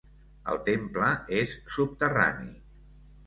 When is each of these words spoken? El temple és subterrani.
El 0.53 0.59
temple 0.69 1.09
és 1.41 1.53
subterrani. 1.75 2.49